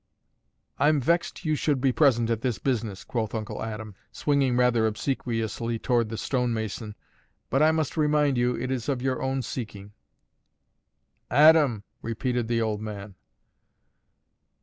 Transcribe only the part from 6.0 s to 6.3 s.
the